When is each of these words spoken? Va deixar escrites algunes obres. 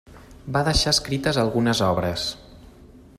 Va 0.55 0.63
deixar 0.67 0.93
escrites 0.97 1.39
algunes 1.43 1.83
obres. 1.91 2.27